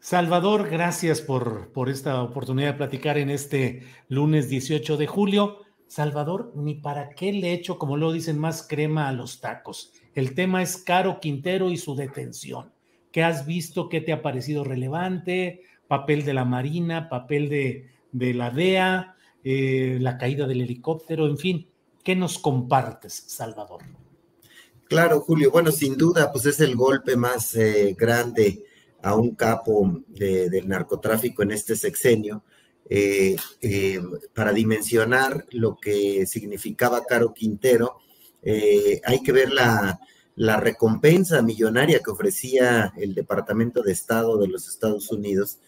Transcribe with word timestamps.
Salvador, 0.00 0.68
gracias 0.70 1.20
por, 1.20 1.72
por 1.72 1.88
esta 1.88 2.22
oportunidad 2.22 2.72
de 2.72 2.78
platicar 2.78 3.18
en 3.18 3.30
este 3.30 3.82
lunes 4.08 4.48
18 4.48 4.96
de 4.96 5.06
julio. 5.06 5.58
Salvador, 5.88 6.52
ni 6.54 6.74
para 6.74 7.10
qué 7.10 7.32
le 7.32 7.52
echo, 7.52 7.78
como 7.78 7.96
lo 7.96 8.12
dicen, 8.12 8.38
más 8.38 8.62
crema 8.62 9.08
a 9.08 9.12
los 9.12 9.40
tacos. 9.40 9.92
El 10.14 10.34
tema 10.34 10.62
es 10.62 10.76
Caro 10.76 11.18
Quintero 11.20 11.70
y 11.70 11.76
su 11.76 11.96
detención. 11.96 12.72
¿Qué 13.10 13.22
has 13.24 13.46
visto? 13.46 13.88
¿Qué 13.88 14.00
te 14.00 14.12
ha 14.12 14.22
parecido 14.22 14.64
relevante? 14.64 15.62
Papel 15.88 16.24
de 16.24 16.34
la 16.34 16.44
Marina, 16.44 17.08
papel 17.08 17.48
de, 17.48 17.88
de 18.12 18.34
la 18.34 18.50
DEA, 18.50 19.16
eh, 19.42 19.98
la 20.00 20.18
caída 20.18 20.46
del 20.46 20.60
helicóptero, 20.60 21.26
en 21.26 21.38
fin. 21.38 21.68
¿Qué 22.04 22.14
nos 22.14 22.38
compartes, 22.38 23.24
Salvador? 23.26 23.82
Claro, 24.84 25.20
Julio. 25.20 25.50
Bueno, 25.50 25.72
sin 25.72 25.96
duda, 25.96 26.30
pues 26.30 26.46
es 26.46 26.60
el 26.60 26.76
golpe 26.76 27.16
más 27.16 27.54
eh, 27.56 27.96
grande 27.98 28.64
a 29.02 29.16
un 29.16 29.34
capo 29.34 30.02
del 30.08 30.68
narcotráfico 30.68 31.42
en 31.42 31.52
este 31.52 31.76
sexenio, 31.76 32.42
eh, 32.90 33.36
eh, 33.60 34.00
para 34.34 34.52
dimensionar 34.52 35.44
lo 35.50 35.76
que 35.76 36.26
significaba 36.26 37.04
Caro 37.04 37.34
Quintero, 37.34 37.98
eh, 38.42 39.00
hay 39.04 39.22
que 39.22 39.32
ver 39.32 39.52
la, 39.52 40.00
la, 40.36 40.58
recompensa 40.58 41.42
millonaria 41.42 42.00
que 42.00 42.10
ofrecía 42.10 42.94
el 42.96 43.14
Departamento 43.14 43.82
de 43.82 43.92
Estado 43.92 44.38
de 44.38 44.48
los 44.48 44.68
Estados 44.68 45.10
Unidos 45.10 45.58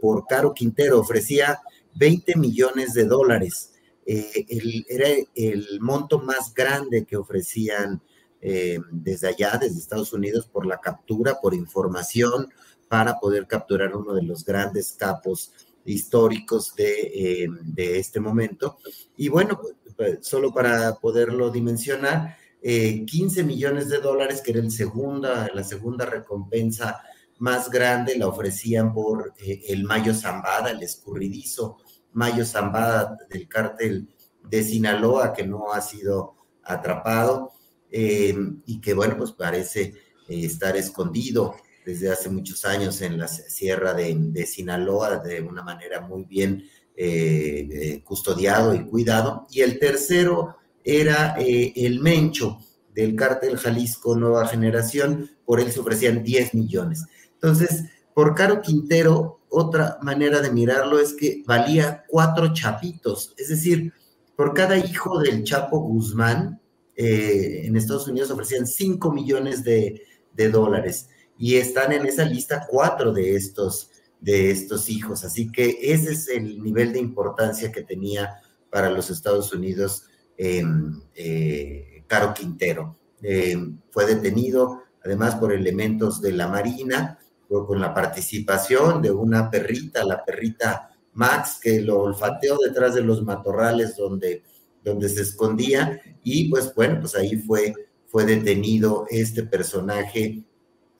por 0.00 0.26
Caro 0.26 0.52
Quintero, 0.52 0.98
ofrecía 0.98 1.60
20 1.94 2.36
millones 2.36 2.92
de 2.92 3.04
dólares. 3.04 3.70
era 4.04 5.08
el 5.36 5.78
monto 5.80 6.18
más 6.18 6.52
grande 6.52 7.04
que 7.04 7.16
ofrecían 7.16 8.02
eh, 8.46 8.78
desde 8.90 9.28
allá, 9.28 9.56
desde 9.58 9.78
Estados 9.78 10.12
Unidos, 10.12 10.46
por 10.46 10.66
la 10.66 10.78
captura, 10.78 11.40
por 11.40 11.54
información, 11.54 12.52
para 12.88 13.18
poder 13.18 13.46
capturar 13.46 13.96
uno 13.96 14.12
de 14.12 14.22
los 14.22 14.44
grandes 14.44 14.92
capos 14.92 15.50
históricos 15.86 16.74
de, 16.76 17.46
eh, 17.46 17.48
este 17.76 18.20
momento. 18.20 18.76
Y 19.16 19.30
bueno, 19.30 19.58
pues, 19.96 20.18
solo 20.20 20.52
para 20.52 20.94
poderlo 20.96 21.50
dimensionar, 21.50 22.36
15 22.60 23.40
eh, 23.40 23.44
millones 23.44 23.88
de 23.88 24.00
dólares, 24.00 24.42
que 24.42 24.50
era 24.50 24.60
el 24.60 24.70
segunda, 24.70 25.50
la 25.54 25.64
segunda 25.64 26.04
recompensa 26.04 27.00
más 27.38 27.70
grande, 27.70 28.18
la 28.18 28.28
ofrecían 28.28 28.92
por 28.92 29.32
el 29.38 29.84
Mayo 29.84 30.12
Zambada, 30.12 30.70
el 30.70 30.82
escurridizo 30.82 31.78
Mayo 32.12 32.44
Zambada 32.44 33.16
del 33.30 33.48
cártel 33.48 34.06
de 34.42 34.62
Sinaloa, 34.62 35.32
que 35.32 35.46
no 35.46 35.72
ha 35.72 35.80
sido 35.80 36.34
atrapado. 36.62 37.54
Eh, 37.96 38.34
y 38.66 38.80
que, 38.80 38.92
bueno, 38.92 39.16
pues 39.16 39.30
parece 39.30 39.94
eh, 40.28 40.44
estar 40.46 40.76
escondido 40.76 41.54
desde 41.86 42.10
hace 42.10 42.28
muchos 42.28 42.64
años 42.64 43.00
en 43.02 43.18
la 43.18 43.28
sierra 43.28 43.94
de, 43.94 44.46
Sinaloa 44.46 45.18
de 45.18 45.40
una 45.40 45.62
manera 45.62 46.00
muy 46.00 46.24
bien 46.24 46.64
eh, 46.96 48.02
custodiado 48.04 48.74
y 48.74 48.84
cuidado. 48.86 49.46
Y 49.48 49.60
el 49.60 49.78
tercero 49.78 50.56
era 50.82 51.36
el 51.38 52.00
Mencho 52.00 52.58
del 52.92 53.14
cártel 53.14 53.56
Jalisco 53.58 54.16
Nueva 54.16 54.48
Generación, 54.48 55.30
por 55.44 55.60
él 55.60 55.70
se 55.70 55.78
ofrecían 55.78 56.24
10 56.24 56.54
millones. 56.54 57.04
Entonces, 57.34 57.84
por 58.12 58.34
Caro 58.34 58.60
Quintero, 58.60 59.42
otra 59.48 59.98
manera 60.02 60.40
de 60.40 60.50
mirarlo 60.50 60.98
es 60.98 61.14
que 61.14 61.44
valía 61.46 62.02
cuatro 62.08 62.52
chapitos, 62.52 63.34
es 63.36 63.50
decir, 63.50 63.92
por 64.34 64.52
cada 64.52 64.76
hijo 64.76 65.20
del 65.20 65.44
Chapo 65.44 65.78
Guzmán, 65.78 66.60
eh, 66.96 67.62
en 67.64 67.76
Estados 67.76 68.08
Unidos 68.08 68.30
ofrecían 68.30 68.66
5 68.66 69.12
millones 69.12 69.64
de, 69.64 70.02
dólares 70.50 71.08
y 71.38 71.56
están 71.56 71.92
en 71.92 72.06
esa 72.06 72.24
lista 72.24 72.66
cuatro 72.68 73.12
de 73.12 73.36
estos, 73.36 73.90
de 74.20 74.50
estos 74.50 74.88
hijos. 74.88 75.24
Así 75.24 75.50
que 75.50 75.78
ese 75.80 76.12
es 76.12 76.28
el 76.28 76.62
nivel 76.62 76.92
de 76.92 76.98
importancia 76.98 77.70
que 77.70 77.82
tenía 77.82 78.40
para 78.68 78.90
los 78.90 79.10
Estados 79.10 79.52
Unidos 79.52 80.06
em, 80.36 81.00
eh, 81.14 82.02
Caro 82.08 82.34
Quintero. 82.34 82.96
Em, 83.22 83.78
fue 83.90 84.06
detenido 84.06 84.82
además 85.04 85.36
por 85.36 85.52
elementos 85.52 86.20
de 86.20 86.32
la 86.32 86.48
Marina, 86.48 87.18
con 87.46 87.80
la 87.80 87.94
participación 87.94 89.02
de 89.02 89.10
una 89.10 89.50
perrita, 89.50 90.04
la 90.04 90.24
perrita 90.24 90.90
Max, 91.12 91.58
que 91.62 91.80
lo 91.80 92.00
olfateó 92.00 92.58
detrás 92.58 92.94
de 92.94 93.02
los 93.02 93.22
matorrales 93.22 93.96
donde 93.96 94.42
donde 94.84 95.08
se 95.08 95.22
escondía 95.22 96.00
y 96.22 96.48
pues 96.48 96.72
bueno, 96.74 97.00
pues 97.00 97.14
ahí 97.16 97.36
fue, 97.36 97.74
fue 98.06 98.24
detenido 98.24 99.06
este 99.10 99.42
personaje 99.42 100.44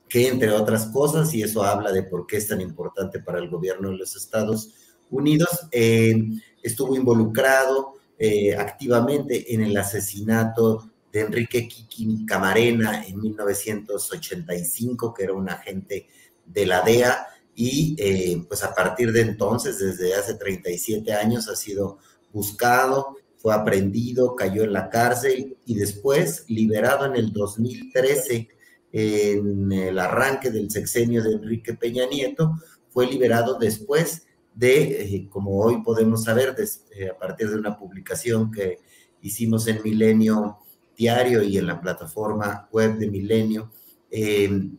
que 0.09 0.27
entre 0.27 0.51
otras 0.51 0.87
cosas, 0.87 1.33
y 1.33 1.41
eso 1.41 1.63
habla 1.63 1.91
de 1.91 2.03
por 2.03 2.27
qué 2.27 2.37
es 2.37 2.47
tan 2.47 2.61
importante 2.61 3.19
para 3.19 3.39
el 3.39 3.49
gobierno 3.49 3.89
de 3.89 3.97
los 3.97 4.15
Estados 4.15 4.71
Unidos, 5.09 5.67
eh, 5.71 6.15
estuvo 6.61 6.95
involucrado 6.95 7.95
eh, 8.17 8.55
activamente 8.55 9.53
en 9.53 9.63
el 9.63 9.75
asesinato 9.77 10.91
de 11.11 11.21
Enrique 11.21 11.67
Kiki 11.67 12.25
Camarena 12.25 13.05
en 13.05 13.19
1985, 13.19 15.13
que 15.13 15.23
era 15.23 15.33
un 15.33 15.49
agente 15.49 16.07
de 16.45 16.65
la 16.65 16.81
DEA, 16.81 17.27
y 17.55 17.95
eh, 17.97 18.43
pues 18.47 18.63
a 18.63 18.75
partir 18.75 19.11
de 19.11 19.21
entonces, 19.21 19.79
desde 19.79 20.13
hace 20.13 20.35
37 20.35 21.13
años, 21.13 21.47
ha 21.47 21.55
sido 21.55 21.99
buscado, 22.33 23.15
fue 23.45 23.53
aprendido, 23.53 24.35
cayó 24.35 24.63
en 24.63 24.73
la 24.73 24.89
cárcel 24.89 25.55
y 25.67 25.75
después 25.75 26.45
liberado 26.47 27.05
en 27.05 27.15
el 27.15 27.31
2013 27.31 28.47
en 28.91 29.71
el 29.71 29.99
arranque 29.99 30.49
del 30.49 30.71
sexenio 30.71 31.21
de 31.21 31.33
Enrique 31.33 31.75
Peña 31.75 32.07
Nieto, 32.07 32.55
fue 32.89 33.05
liberado 33.05 33.59
después 33.59 34.25
de, 34.55 34.99
eh, 34.99 35.29
como 35.29 35.59
hoy 35.59 35.83
podemos 35.83 36.23
saber, 36.23 36.55
eh, 36.57 37.09
a 37.09 37.19
partir 37.19 37.51
de 37.51 37.57
una 37.57 37.77
publicación 37.77 38.51
que 38.51 38.79
hicimos 39.21 39.67
en 39.67 39.83
Milenio 39.83 40.57
Diario 40.97 41.43
y 41.43 41.59
en 41.59 41.67
la 41.67 41.79
plataforma 41.79 42.67
web 42.71 42.97
de 42.97 43.11
Milenio, 43.11 43.69
eh, 44.09 44.71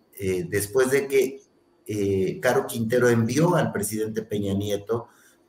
después 0.49 0.91
de 0.91 1.07
que 1.07 2.41
Caro 2.41 2.67
Quintero 2.67 3.09
envió 3.09 3.55
al 3.55 3.71
presidente 3.71 4.23
Peña 4.23 4.55
Nieto 4.55 5.07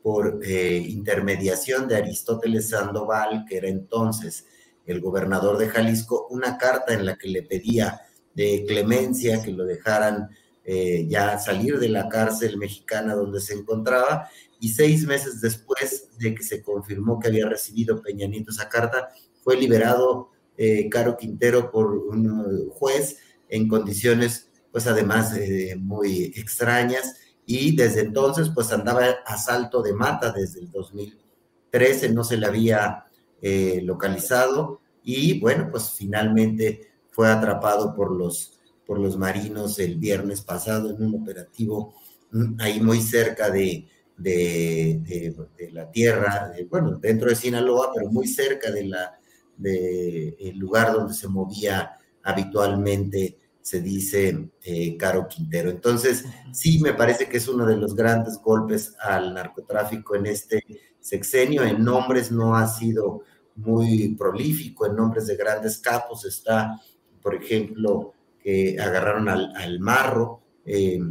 por 0.07 0.39
eh, 0.41 0.77
intermediación 0.77 1.85
de 1.85 1.97
Aristóteles 1.97 2.69
Sandoval, 2.69 3.43
que 3.45 3.57
era 3.57 3.67
entonces 3.67 4.45
el 4.85 5.01
gobernador 5.01 5.57
de 5.57 5.67
Jalisco, 5.67 6.27
una 6.29 6.57
carta 6.57 6.93
en 6.93 7.05
la 7.05 7.17
que 7.17 7.27
le 7.27 7.43
pedía 7.43 7.99
de 8.33 8.63
clemencia 8.65 9.43
que 9.43 9.51
lo 9.51 9.65
dejaran 9.65 10.29
eh, 10.63 11.05
ya 11.09 11.37
salir 11.39 11.77
de 11.77 11.89
la 11.89 12.07
cárcel 12.07 12.55
mexicana 12.55 13.15
donde 13.15 13.41
se 13.41 13.53
encontraba, 13.53 14.29
y 14.61 14.69
seis 14.69 15.05
meses 15.05 15.41
después 15.41 16.07
de 16.17 16.33
que 16.33 16.43
se 16.43 16.63
confirmó 16.63 17.19
que 17.19 17.27
había 17.27 17.49
recibido 17.49 18.01
Peña 18.01 18.27
Nieto 18.27 18.51
esa 18.51 18.69
carta, 18.69 19.09
fue 19.43 19.57
liberado 19.57 20.29
eh, 20.55 20.87
Caro 20.87 21.17
Quintero 21.17 21.69
por 21.69 21.93
un 21.93 22.69
juez 22.69 23.17
en 23.49 23.67
condiciones, 23.67 24.47
pues 24.71 24.87
además 24.87 25.33
muy 25.77 26.31
extrañas, 26.37 27.15
y 27.49 27.75
desde 27.75 28.01
entonces 28.01 28.49
pues 28.53 28.71
andaba 28.73 29.05
a 29.25 29.37
salto 29.37 29.81
de 29.81 29.93
mata 29.93 30.31
desde 30.33 30.59
el 30.59 30.69
2013, 30.69 32.09
no 32.09 32.25
se 32.25 32.35
le 32.35 32.45
había 32.45 33.05
eh, 33.41 33.79
localizado 33.83 34.81
y 35.01 35.39
bueno, 35.39 35.69
pues 35.71 35.91
finalmente 35.91 36.91
fue 37.09 37.29
atrapado 37.29 37.95
por 37.95 38.11
los, 38.11 38.59
por 38.85 38.99
los 38.99 39.17
marinos 39.17 39.79
el 39.79 39.95
viernes 39.95 40.41
pasado 40.41 40.89
en 40.89 41.01
un 41.01 41.21
operativo 41.21 41.95
mm, 42.31 42.59
ahí 42.59 42.81
muy 42.81 43.01
cerca 43.01 43.49
de, 43.49 43.87
de, 44.17 45.33
la 45.71 45.89
tierra, 45.89 46.51
bueno, 46.69 46.97
dentro 46.97 47.29
de 47.29 47.35
Sinaloa, 47.35 47.91
pero 47.95 48.09
muy 48.09 48.27
cerca 48.27 48.71
de 48.71 48.87
la, 48.87 49.17
del 49.55 50.57
lugar 50.57 50.91
donde 50.91 51.13
se 51.13 51.29
movía 51.29 51.97
habitualmente, 52.23 53.37
se 53.67 53.81
dice 53.81 54.49
eh, 54.63 54.95
Caro 54.95 55.27
Quintero. 55.27 55.69
Entonces, 55.69 56.23
sí, 56.53 56.79
me 56.79 56.93
parece 56.93 57.27
que 57.27 57.35
es 57.35 57.49
uno 57.49 57.65
de 57.65 57.75
los 57.75 57.93
grandes 57.93 58.37
golpes 58.41 58.95
al 58.97 59.33
narcotráfico 59.33 60.15
en 60.15 60.27
este 60.27 60.63
sexenio. 61.01 61.63
En 61.63 61.83
nombres 61.83 62.31
no 62.31 62.55
ha 62.55 62.65
sido 62.65 63.23
muy 63.55 64.15
prolífico, 64.15 64.85
en 64.85 64.95
nombres 64.95 65.27
de 65.27 65.35
grandes 65.35 65.79
capos 65.79 66.23
está, 66.23 66.79
por 67.21 67.35
ejemplo, 67.35 68.13
que 68.41 68.77
agarraron 68.79 69.27
al, 69.27 69.79
marro 69.81 70.39
eh, 70.65 71.01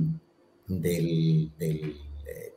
del 0.67 1.53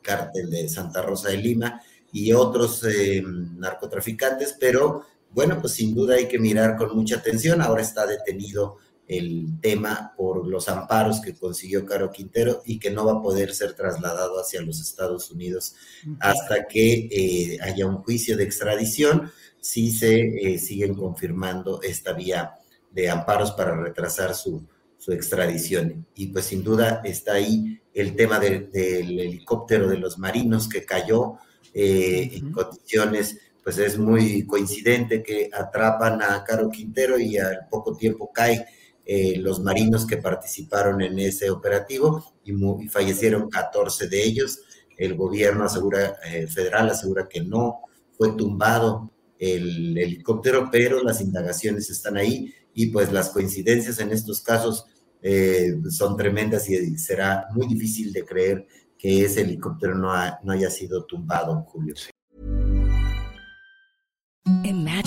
cártel 0.01 0.49
de 0.49 0.69
Santa 0.69 1.01
Rosa 1.01 1.27
de 1.27 1.39
Lima 1.39 1.81
y 2.13 2.31
otros 2.31 2.85
eh, 2.85 3.21
narcotraficantes, 3.21 4.55
pero 4.57 5.03
bueno, 5.31 5.57
pues 5.59 5.73
sin 5.73 5.93
duda 5.93 6.15
hay 6.15 6.29
que 6.29 6.39
mirar 6.39 6.77
con 6.77 6.95
mucha 6.95 7.17
atención. 7.17 7.61
Ahora 7.61 7.81
está 7.81 8.07
detenido 8.07 8.77
el 9.09 9.59
tema 9.59 10.13
por 10.15 10.47
los 10.47 10.69
amparos 10.69 11.19
que 11.19 11.33
consiguió 11.33 11.83
Caro 11.83 12.11
Quintero 12.11 12.61
y 12.63 12.77
que 12.77 12.91
no 12.91 13.05
va 13.05 13.13
a 13.13 13.21
poder 13.21 13.55
ser 13.55 13.73
trasladado 13.73 14.39
hacia 14.39 14.61
los 14.61 14.79
Estados 14.79 15.31
Unidos 15.31 15.75
hasta 16.19 16.67
que 16.67 17.09
eh, 17.11 17.57
haya 17.61 17.87
un 17.87 18.03
juicio 18.03 18.37
de 18.37 18.43
extradición, 18.43 19.31
si 19.59 19.91
se 19.91 20.19
eh, 20.19 20.59
siguen 20.59 20.93
confirmando 20.93 21.81
esta 21.81 22.13
vía 22.13 22.53
de 22.91 23.09
amparos 23.09 23.51
para 23.51 23.75
retrasar 23.75 24.35
su, 24.35 24.63
su 24.99 25.11
extradición. 25.11 26.05
Y 26.13 26.27
pues 26.27 26.45
sin 26.45 26.63
duda 26.63 27.01
está 27.03 27.33
ahí 27.33 27.81
el 27.95 28.15
tema 28.15 28.39
del 28.39 28.69
helicóptero 28.73 29.89
de 29.89 29.97
los 29.97 30.19
marinos 30.19 30.69
que 30.69 30.85
cayó 30.85 31.37
eh, 31.73 32.29
en 32.33 32.51
condiciones, 32.51 33.39
pues 33.63 33.79
es 33.79 33.97
muy 33.97 34.45
coincidente 34.45 35.23
que 35.23 35.49
atrapan 35.51 36.21
a 36.21 36.43
Caro 36.43 36.69
Quintero 36.69 37.17
y 37.17 37.37
al 37.37 37.67
poco 37.71 37.97
tiempo 37.97 38.31
cae 38.31 38.67
eh, 39.11 39.37
los 39.39 39.59
marinos 39.59 40.05
que 40.05 40.17
participaron 40.17 41.01
en 41.01 41.17
ese 41.17 41.49
operativo 41.49 42.35
y, 42.43 42.53
fallecieron 42.89 43.49
14 43.49 44.07
de 44.07 44.23
ellos. 44.23 44.59
El 44.95 45.15
gobierno 45.15 45.65
federal 45.67 46.89
asegura 46.89 47.27
que 47.27 47.41
no 47.41 47.79
fue 48.15 48.33
tumbado 48.33 49.11
el 49.39 49.97
helicóptero, 49.97 50.69
pero 50.71 51.01
las 51.01 51.21
indagaciones 51.21 51.89
están 51.89 52.17
ahí 52.17 52.53
y 52.73 52.87
pues 52.87 53.11
las 53.11 53.29
coincidencias 53.29 53.99
en 53.99 54.11
estos 54.11 54.41
casos 54.41 54.85
eh, 55.23 55.73
son 55.89 56.15
tremendas 56.15 56.69
y 56.69 56.95
será 56.99 57.47
muy 57.55 57.65
difícil 57.65 58.13
de 58.13 58.25
creer 58.25 58.67
que 58.95 59.23
ese 59.23 59.41
helicóptero 59.41 59.95
no, 59.95 60.11
no 60.43 60.51
haya 60.51 60.69
sido 60.69 61.05
tumbado, 61.05 61.63
Julio. 61.63 61.95